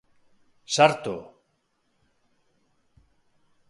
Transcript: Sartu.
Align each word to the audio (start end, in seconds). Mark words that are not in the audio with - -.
Sartu. 0.75 1.13